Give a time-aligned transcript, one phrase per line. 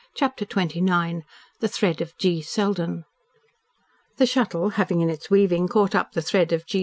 [0.15, 1.21] CHAPTER XXIX
[1.59, 2.41] THE THREAD OF G.
[2.41, 3.05] SELDEN
[4.17, 6.79] The Shuttle having in its weaving caught up the thread of G.